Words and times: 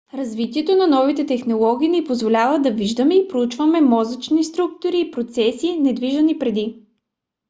развитието 0.13 0.75
на 0.75 0.87
новите 0.87 1.25
технологии 1.25 1.89
ни 1.89 2.03
позволява 2.03 2.59
да 2.59 2.71
виждаме 2.71 3.15
и 3.15 3.27
проучваме 3.27 3.81
мозъчни 3.81 4.43
структури 4.43 4.99
и 4.99 5.11
процеси 5.11 5.79
невиждани 5.79 6.39
преди 6.39 6.83